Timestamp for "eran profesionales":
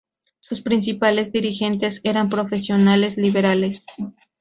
2.03-3.17